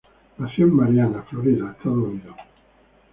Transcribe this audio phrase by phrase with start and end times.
[0.39, 2.35] Nació en Marianna, Florida, Estados Unidos.